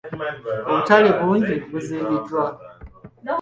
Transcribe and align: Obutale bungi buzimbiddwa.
Obutale 0.69 1.09
bungi 1.19 1.55
buzimbiddwa. 1.71 2.43